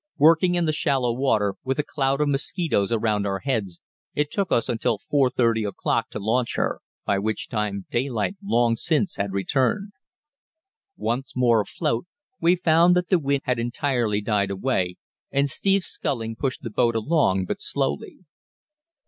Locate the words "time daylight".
7.49-8.35